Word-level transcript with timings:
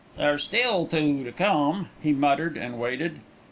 "There's 0.17 0.47
two 0.47 0.57
still 0.57 0.87
to 0.87 1.31
come," 1.37 1.89
he 2.01 2.11
muttered, 2.11 2.57
and 2.57 2.79
waited. 2.79 3.19